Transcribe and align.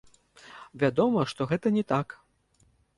Вядома, 0.85 1.27
што 1.35 1.41
гэта 1.55 1.77
не 1.79 1.83
так. 1.95 2.21